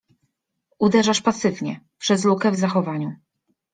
[0.79, 3.15] ”„Uderzasz pasywnie— przez lukę w zachowaniu.